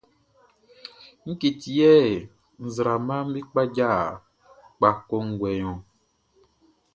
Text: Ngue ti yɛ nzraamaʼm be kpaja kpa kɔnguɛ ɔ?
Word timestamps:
Ngue 1.27 1.49
ti 1.59 1.71
yɛ 1.79 1.93
nzraamaʼm 2.65 3.27
be 3.33 3.39
kpaja 3.49 3.89
kpa 4.77 4.89
kɔnguɛ 5.07 5.51
ɔ? 5.71 5.73